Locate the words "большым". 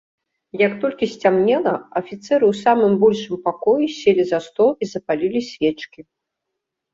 3.03-3.35